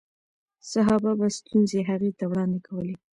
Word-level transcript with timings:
صحابه 0.71 1.11
به 1.19 1.27
ستونزې 1.37 1.79
هغې 1.89 2.11
ته 2.17 2.23
وړاندې 2.31 2.59
کولې. 2.67 2.95